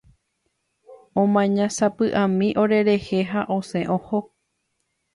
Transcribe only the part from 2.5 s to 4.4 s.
orerehe ha osẽ oho.